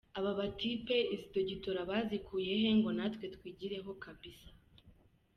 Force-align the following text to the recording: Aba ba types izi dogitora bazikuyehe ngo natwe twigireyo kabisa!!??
Aba 0.17 0.31
ba 0.37 0.45
types 0.59 0.95
izi 1.15 1.25
dogitora 1.35 1.79
bazikuyehe 1.89 2.69
ngo 2.77 2.89
natwe 2.97 3.25
twigireyo 3.35 3.91
kabisa!!?? 4.03 4.49